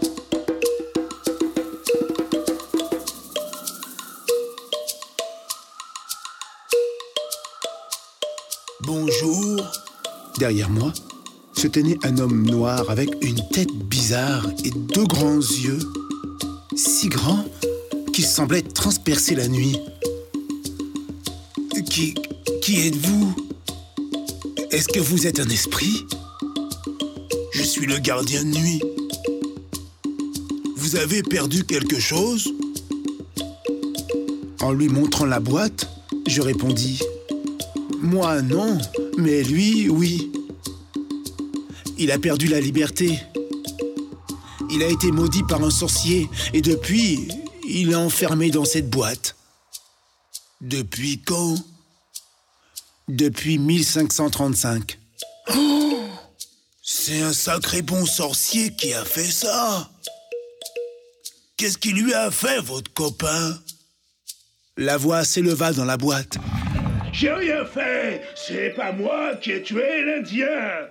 Bonjour. 8.81 9.61
Derrière 10.39 10.71
moi 10.71 10.91
se 11.59 11.67
tenait 11.67 11.97
un 12.05 12.17
homme 12.19 12.49
noir 12.49 12.89
avec 12.89 13.09
une 13.21 13.41
tête 13.49 13.73
bizarre 13.89 14.47
et 14.63 14.71
deux 14.71 15.03
grands 15.03 15.41
yeux, 15.41 15.79
si 16.73 17.09
grands 17.09 17.43
qu'ils 18.13 18.25
semblaient 18.25 18.61
transpercer 18.61 19.35
la 19.35 19.49
nuit. 19.49 19.77
Qui, 21.89 22.15
qui 22.61 22.87
êtes-vous? 22.87 23.35
Est-ce 24.71 24.87
que 24.87 25.01
vous 25.01 25.27
êtes 25.27 25.41
un 25.41 25.49
esprit? 25.49 26.05
Je 27.51 27.63
suis 27.63 27.87
le 27.87 27.99
gardien 27.99 28.45
de 28.45 28.57
nuit. 28.57 28.81
Vous 30.77 30.95
avez 30.95 31.23
perdu 31.23 31.65
quelque 31.65 31.99
chose? 31.99 32.53
En 34.61 34.71
lui 34.71 34.87
montrant 34.87 35.25
la 35.25 35.41
boîte, 35.41 35.89
je 36.25 36.41
répondis 36.41 37.01
Moi 38.01 38.41
non, 38.43 38.77
mais 39.17 39.43
lui 39.43 39.89
oui. 39.89 40.31
Il 42.01 42.11
a 42.11 42.17
perdu 42.17 42.47
la 42.47 42.61
liberté. 42.61 43.19
Il 44.71 44.81
a 44.83 44.87
été 44.87 45.11
maudit 45.11 45.43
par 45.43 45.61
un 45.61 45.69
sorcier 45.69 46.29
et 46.53 46.61
depuis, 46.61 47.27
il 47.67 47.91
est 47.91 47.95
enfermé 47.95 48.51
dans 48.51 48.63
cette 48.63 48.89
boîte. 48.89 49.35
Depuis 50.61 51.19
quand? 51.19 51.55
Depuis 53.09 53.57
1535. 53.57 54.97
Oh 55.53 55.99
C'est 56.81 57.19
un 57.19 57.33
sacré 57.33 57.81
bon 57.81 58.05
sorcier 58.05 58.73
qui 58.73 58.93
a 58.93 59.03
fait 59.03 59.29
ça. 59.29 59.89
Qu'est-ce 61.57 61.77
qui 61.77 61.91
lui 61.91 62.13
a 62.13 62.31
fait, 62.31 62.61
votre 62.61 62.93
copain? 62.93 63.59
La 64.77 64.95
voix 64.95 65.25
s'éleva 65.25 65.73
dans 65.73 65.83
la 65.83 65.97
boîte. 65.97 66.37
J'ai 67.11 67.33
rien 67.33 67.65
fait 67.65 68.21
C'est 68.47 68.69
pas 68.69 68.93
moi 68.93 69.35
qui 69.41 69.51
ai 69.51 69.61
tué 69.61 70.05
l'Indien 70.05 70.87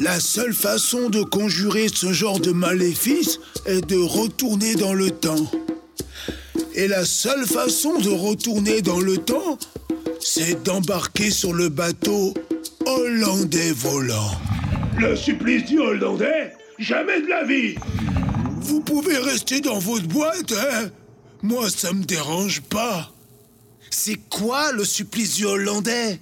La 0.00 0.18
seule 0.18 0.54
façon 0.54 1.10
de 1.10 1.22
conjurer 1.22 1.88
ce 1.92 2.10
genre 2.10 2.40
de 2.40 2.52
maléfice 2.52 3.38
est 3.66 3.86
de 3.86 3.98
retourner 3.98 4.74
dans 4.74 4.94
le 4.94 5.10
temps. 5.10 5.50
Et 6.74 6.88
la 6.88 7.04
seule 7.04 7.44
façon 7.44 7.98
de 7.98 8.08
retourner 8.08 8.80
dans 8.80 8.98
le 8.98 9.18
temps, 9.18 9.58
c'est 10.18 10.62
d'embarquer 10.62 11.30
sur 11.30 11.52
le 11.52 11.68
bateau 11.68 12.32
hollandais 12.86 13.72
volant. 13.72 14.30
Le 14.98 15.14
supplice 15.16 15.66
du 15.66 15.78
Hollandais 15.78 16.54
Jamais 16.78 17.20
de 17.20 17.26
la 17.26 17.44
vie 17.44 17.74
Vous 18.62 18.80
pouvez 18.80 19.18
rester 19.18 19.60
dans 19.60 19.78
votre 19.78 20.08
boîte, 20.08 20.52
hein 20.52 20.88
Moi, 21.42 21.68
ça 21.68 21.92
me 21.92 22.04
dérange 22.04 22.62
pas. 22.62 23.12
C'est 23.90 24.18
quoi 24.30 24.72
le 24.72 24.86
supplice 24.86 25.34
du 25.34 25.44
Hollandais? 25.44 26.20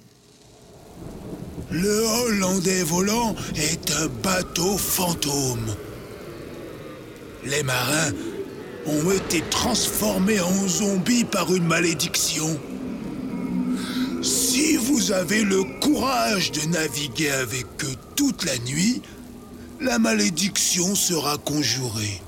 Le 1.71 2.03
Hollandais 2.03 2.81
volant 2.81 3.35
est 3.55 3.91
un 3.91 4.07
bateau 4.23 4.75
fantôme. 4.75 5.75
Les 7.45 7.61
marins 7.61 8.11
ont 8.87 9.11
été 9.11 9.43
transformés 9.51 10.39
en 10.39 10.67
zombies 10.67 11.25
par 11.25 11.53
une 11.53 11.67
malédiction. 11.67 12.59
Si 14.23 14.77
vous 14.77 15.11
avez 15.11 15.43
le 15.43 15.63
courage 15.79 16.51
de 16.51 16.67
naviguer 16.69 17.29
avec 17.29 17.65
eux 17.83 17.95
toute 18.15 18.45
la 18.45 18.57
nuit, 18.59 19.03
la 19.79 19.99
malédiction 19.99 20.95
sera 20.95 21.37
conjurée. 21.37 22.19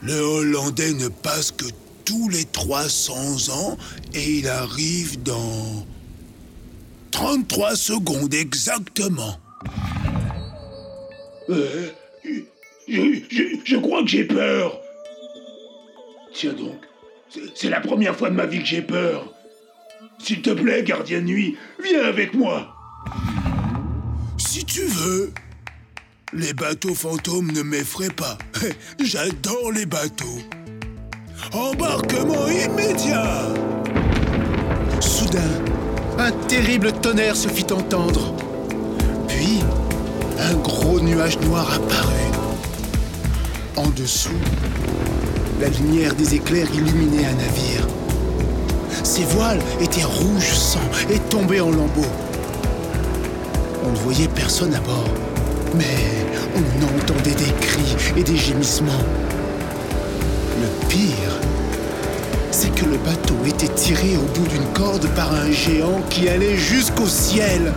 Le 0.00 0.18
Hollandais 0.20 0.92
ne 0.92 1.08
passe 1.08 1.50
que 1.50 1.66
tous 2.04 2.28
les 2.28 2.44
300 2.44 3.50
ans 3.52 3.76
et 4.14 4.38
il 4.38 4.48
arrive 4.48 5.22
dans 5.22 5.84
33 7.12 7.76
secondes 7.76 8.34
exactement. 8.34 9.38
Euh, 11.50 11.90
je, 12.88 13.20
je- 13.30 13.56
je 13.64 13.76
crois 13.76 14.02
que 14.02 14.08
j'ai 14.08 14.24
peur. 14.24 14.80
Tiens 16.34 16.52
donc, 16.54 16.80
c'est- 17.28 17.40
c'est 17.54 17.68
la 17.70 17.80
première 17.80 18.16
fois 18.16 18.30
de 18.30 18.34
ma 18.34 18.46
vie 18.46 18.58
que 18.60 18.66
j'ai 18.66 18.82
peur. 18.82 19.32
S'il 20.18 20.40
te 20.42 20.50
plaît, 20.50 20.82
gardien 20.82 21.20
de 21.20 21.26
nuit, 21.26 21.56
viens 21.82 22.04
avec 22.04 22.34
moi. 22.34 22.74
Si 24.38 24.64
tu 24.64 24.80
veux. 24.84 25.32
Les 26.34 26.54
bateaux 26.54 26.94
fantômes 26.94 27.52
ne 27.52 27.60
m'effraient 27.62 28.08
pas. 28.08 28.38
J'adore 29.04 29.70
les 29.72 29.84
bateaux. 29.84 30.38
Embarquement 31.52 32.48
immédiat 32.48 33.48
Soudain, 35.00 35.62
un 36.22 36.30
terrible 36.46 36.92
tonnerre 36.92 37.34
se 37.34 37.48
fit 37.48 37.66
entendre. 37.72 38.32
Puis, 39.26 39.58
un 40.38 40.54
gros 40.54 41.00
nuage 41.00 41.36
noir 41.40 41.68
apparut. 41.74 42.12
En 43.76 43.88
dessous, 43.90 44.30
la 45.60 45.68
lumière 45.68 46.14
des 46.14 46.36
éclairs 46.36 46.68
illuminait 46.72 47.26
un 47.26 47.34
navire. 47.34 47.88
Ses 49.02 49.24
voiles 49.24 49.62
étaient 49.80 50.04
rouges 50.04 50.54
sang 50.54 50.88
et 51.10 51.18
tombaient 51.18 51.60
en 51.60 51.70
lambeaux. 51.70 52.14
On 53.84 53.90
ne 53.90 53.96
voyait 53.96 54.28
personne 54.28 54.74
à 54.74 54.80
bord, 54.80 55.08
mais 55.74 56.24
on 56.54 57.00
entendait 57.00 57.34
des 57.34 57.52
cris 57.60 57.96
et 58.16 58.22
des 58.22 58.36
gémissements. 58.36 58.92
Le 60.60 60.86
pire, 60.88 61.41
c'est 62.52 62.72
que 62.74 62.84
le 62.84 62.98
bateau 62.98 63.34
était 63.46 63.72
tiré 63.74 64.16
au 64.16 64.38
bout 64.38 64.46
d'une 64.46 64.66
corde 64.74 65.06
par 65.16 65.34
un 65.34 65.50
géant 65.50 66.02
qui 66.10 66.28
allait 66.28 66.56
jusqu'au 66.56 67.06
ciel. 67.06 67.72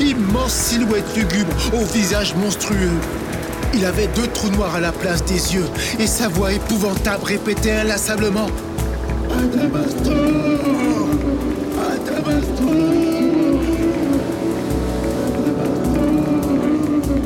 Immense 0.00 0.52
silhouette 0.52 1.16
lugubre 1.16 1.54
au 1.72 1.84
visage 1.92 2.34
monstrueux. 2.36 2.92
Il 3.74 3.86
avait 3.86 4.08
deux 4.08 4.26
trous 4.28 4.50
noirs 4.50 4.76
à 4.76 4.80
la 4.80 4.92
place 4.92 5.24
des 5.24 5.54
yeux 5.54 5.66
et 5.98 6.06
sa 6.06 6.28
voix 6.28 6.52
épouvantable 6.52 7.24
répétait 7.24 7.72
inlassablement 7.72 8.48
Adamastor 9.30 10.14
Adamastor 11.90 12.68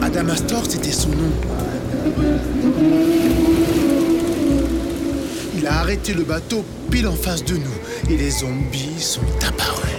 Adamastor, 0.03 0.63
c'était 0.69 0.93
son 0.93 1.09
nom. 1.11 1.33
Il 5.67 5.69
a 5.71 5.81
arrêté 5.81 6.15
le 6.15 6.23
bateau 6.23 6.65
pile 6.93 7.09
en 7.09 7.17
face 7.17 7.45
de 7.45 7.57
nous 7.57 8.09
et 8.09 8.17
les 8.17 8.31
zombies 8.31 9.01
sont 9.01 9.27
apparus. 9.45 9.97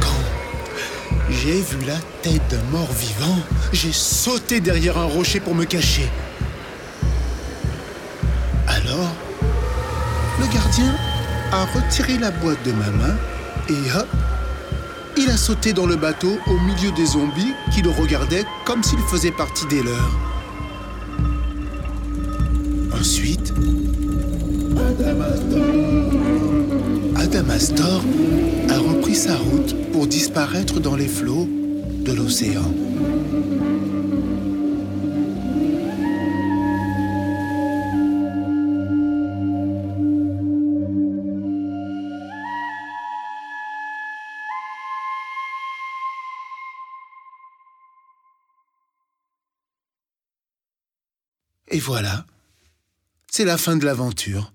Quand 0.00 1.30
j'ai 1.30 1.60
vu 1.60 1.86
la 1.86 1.98
tête 2.20 2.42
d'un 2.50 2.64
mort 2.72 2.90
vivant, 2.90 3.38
j'ai 3.72 3.92
sauté 3.92 4.58
derrière 4.58 4.98
un 4.98 5.04
rocher 5.04 5.38
pour 5.38 5.54
me 5.54 5.64
cacher. 5.64 6.10
Alors, 8.66 9.12
le 10.40 10.52
gardien 10.52 10.92
a 11.52 11.64
retiré 11.66 12.18
la 12.18 12.32
boîte 12.32 12.64
de 12.64 12.72
ma 12.72 12.90
main 12.90 13.16
et 13.68 13.96
hop, 13.96 14.08
il 15.16 15.30
a 15.30 15.36
sauté 15.36 15.72
dans 15.72 15.86
le 15.86 15.94
bateau 15.94 16.38
au 16.48 16.58
milieu 16.58 16.90
des 16.96 17.06
zombies 17.06 17.54
qui 17.72 17.82
le 17.82 17.90
regardaient 17.90 18.46
comme 18.64 18.82
s'il 18.82 18.98
faisait 18.98 19.30
partie 19.30 19.66
des 19.66 19.84
leurs. 19.84 20.18
Ensuite, 22.98 23.52
Adamastor 27.52 28.02
a 28.70 28.78
repris 28.78 29.14
sa 29.14 29.36
route 29.36 29.92
pour 29.92 30.06
disparaître 30.06 30.80
dans 30.80 30.96
les 30.96 31.06
flots 31.06 31.46
de 31.46 32.12
l'océan. 32.12 32.62
Et 51.68 51.80
voilà, 51.80 52.24
c'est 53.30 53.44
la 53.44 53.58
fin 53.58 53.76
de 53.76 53.84
l'aventure. 53.84 54.52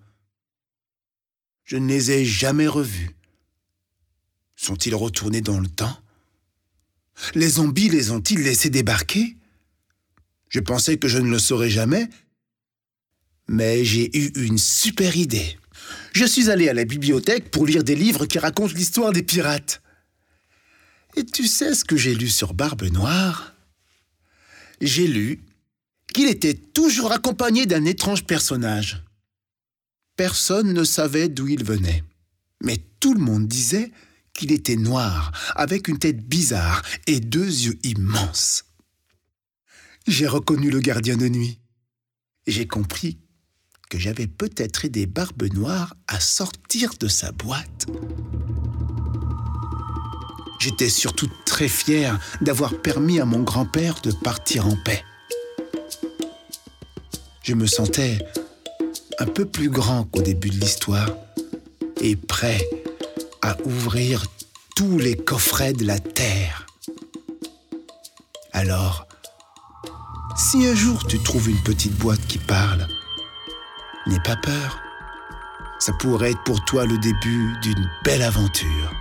Je 1.67 1.75
ne 1.75 1.87
les 1.87 2.11
ai 2.11 2.25
jamais 2.25 2.65
revus. 2.65 3.13
Sont-ils 4.55 4.95
retournés 4.95 5.41
dans 5.41 5.59
le 5.59 5.67
temps? 5.67 6.01
Les 7.35 7.49
zombies 7.49 7.89
les 7.89 8.09
ont-ils 8.11 8.41
laissés 8.41 8.69
débarquer? 8.69 9.35
Je 10.47 10.61
pensais 10.61 10.97
que 10.97 11.09
je 11.09 11.17
ne 11.17 11.29
le 11.29 11.39
saurais 11.39 11.69
jamais, 11.69 12.07
mais 13.49 13.83
j'ai 13.83 14.17
eu 14.17 14.31
une 14.45 14.57
super 14.57 15.17
idée. 15.17 15.59
Je 16.13 16.23
suis 16.23 16.49
allé 16.49 16.69
à 16.69 16.73
la 16.73 16.85
bibliothèque 16.85 17.51
pour 17.51 17.65
lire 17.65 17.83
des 17.83 17.95
livres 17.95 18.25
qui 18.25 18.39
racontent 18.39 18.73
l'histoire 18.73 19.11
des 19.11 19.23
pirates. 19.23 19.81
Et 21.17 21.25
tu 21.25 21.47
sais 21.47 21.75
ce 21.75 21.83
que 21.83 21.97
j'ai 21.97 22.15
lu 22.15 22.29
sur 22.29 22.53
Barbe 22.53 22.83
Noire? 22.83 23.53
J'ai 24.79 25.07
lu 25.07 25.41
qu'il 26.13 26.29
était 26.29 26.53
toujours 26.53 27.11
accompagné 27.11 27.65
d'un 27.65 27.83
étrange 27.83 28.23
personnage. 28.23 29.03
Personne 30.17 30.73
ne 30.73 30.83
savait 30.83 31.29
d'où 31.29 31.47
il 31.47 31.63
venait, 31.63 32.03
mais 32.63 32.77
tout 32.99 33.13
le 33.13 33.19
monde 33.19 33.47
disait 33.47 33.91
qu'il 34.33 34.51
était 34.51 34.75
noir, 34.75 35.31
avec 35.55 35.87
une 35.87 35.99
tête 35.99 36.27
bizarre 36.27 36.81
et 37.05 37.19
deux 37.19 37.45
yeux 37.45 37.77
immenses. 37.83 38.65
J'ai 40.07 40.25
reconnu 40.27 40.71
le 40.71 40.79
gardien 40.79 41.17
de 41.17 41.27
nuit. 41.27 41.59
J'ai 42.47 42.65
compris 42.65 43.19
que 43.89 43.99
j'avais 43.99 44.25
peut-être 44.25 44.85
aidé 44.85 45.05
Barbe 45.05 45.43
Noire 45.53 45.95
à 46.07 46.19
sortir 46.19 46.93
de 46.99 47.07
sa 47.07 47.31
boîte. 47.31 47.85
J'étais 50.59 50.89
surtout 50.89 51.29
très 51.45 51.67
fier 51.67 52.19
d'avoir 52.41 52.81
permis 52.81 53.19
à 53.19 53.25
mon 53.25 53.43
grand-père 53.43 54.01
de 54.01 54.11
partir 54.11 54.65
en 54.65 54.75
paix. 54.77 55.03
Je 57.43 57.53
me 57.53 57.67
sentais 57.67 58.19
un 59.19 59.25
peu 59.25 59.45
plus 59.45 59.69
grand 59.69 60.03
qu'au 60.03 60.21
début 60.21 60.49
de 60.49 60.59
l'histoire 60.59 61.09
et 62.01 62.15
prêt 62.15 62.61
à 63.41 63.55
ouvrir 63.65 64.25
tous 64.75 64.99
les 64.99 65.15
coffrets 65.15 65.73
de 65.73 65.85
la 65.85 65.99
terre. 65.99 66.67
Alors, 68.53 69.07
si 70.35 70.67
un 70.67 70.75
jour 70.75 71.05
tu 71.07 71.19
trouves 71.19 71.49
une 71.49 71.63
petite 71.63 71.97
boîte 71.97 72.25
qui 72.27 72.37
parle, 72.37 72.87
n'aie 74.05 74.21
pas 74.23 74.35
peur. 74.35 74.79
Ça 75.79 75.93
pourrait 75.93 76.31
être 76.31 76.43
pour 76.43 76.63
toi 76.65 76.85
le 76.85 76.97
début 76.97 77.55
d'une 77.61 77.89
belle 78.03 78.23
aventure. 78.23 78.91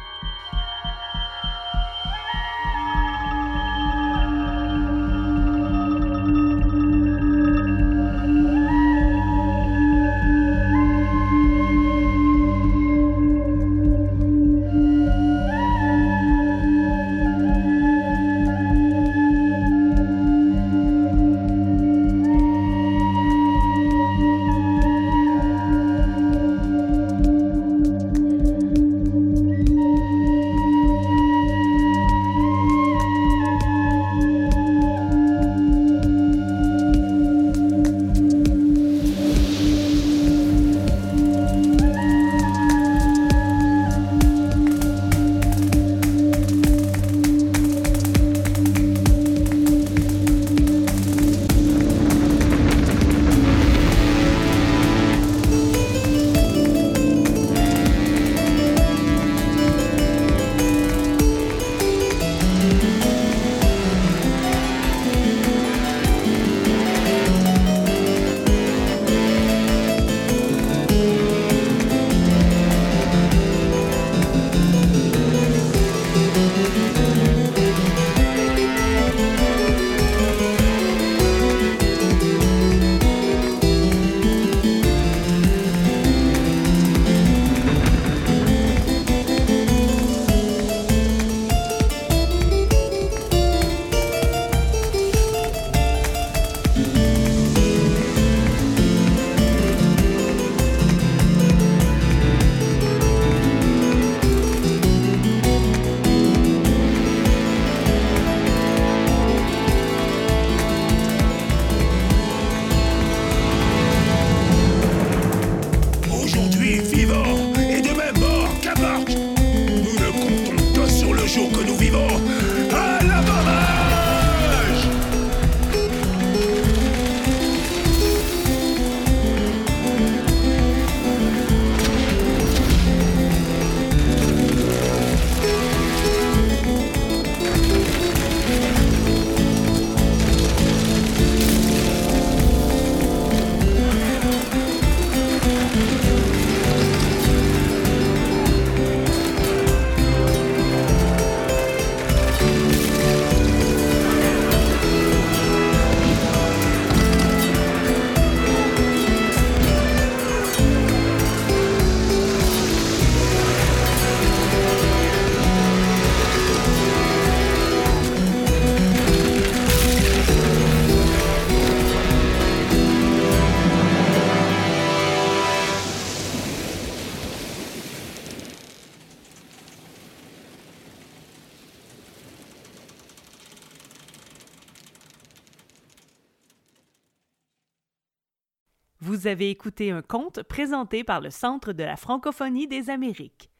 Vous 189.26 189.32
avez 189.32 189.50
écouté 189.50 189.90
un 189.90 190.02
conte 190.02 190.44
présenté 190.44 191.02
par 191.02 191.20
le 191.20 191.30
Centre 191.30 191.72
de 191.72 191.82
la 191.82 191.96
francophonie 191.96 192.68
des 192.68 192.90
Amériques. 192.90 193.50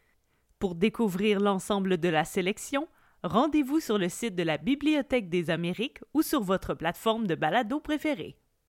Pour 0.61 0.76
découvrir 0.76 1.40
l'ensemble 1.40 1.98
de 1.98 2.09
la 2.09 2.24
sélection, 2.24 2.87
rendez-vous 3.24 3.81
sur 3.81 3.98
le 3.98 4.09
site 4.09 4.37
de 4.37 4.44
la 4.44 4.59
Bibliothèque 4.59 5.29
des 5.29 5.50
Amériques 5.50 5.98
ou 6.14 6.22
sur 6.22 6.40
votre 6.40 6.74
plateforme 6.74 7.26
de 7.26 7.35
balado 7.35 7.81
préférée. 7.81 8.37